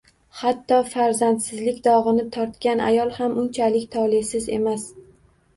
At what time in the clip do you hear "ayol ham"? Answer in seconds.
2.89-3.39